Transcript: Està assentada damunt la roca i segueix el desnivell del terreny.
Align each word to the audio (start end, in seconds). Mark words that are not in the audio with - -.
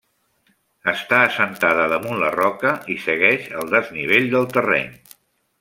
Està 0.93 1.19
assentada 1.25 1.85
damunt 1.93 2.19
la 2.23 2.33
roca 2.37 2.73
i 2.97 2.99
segueix 3.07 3.47
el 3.61 3.73
desnivell 3.77 4.29
del 4.37 4.53
terreny. 4.59 4.93